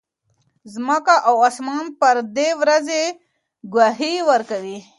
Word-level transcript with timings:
ځمکه 0.73 1.15
او 1.27 1.35
اسمان 1.49 1.85
پر 1.99 2.15
دې 2.37 2.49
ورځې 2.61 3.03
ګواهي 3.73 4.15
ورکوي. 4.29 4.79